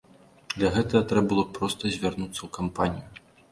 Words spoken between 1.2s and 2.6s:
было проста звярнуцца ў